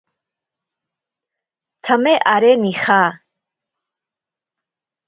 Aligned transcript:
Tsame 1.83 2.13
aré 2.33 2.51
nija. 2.63 2.99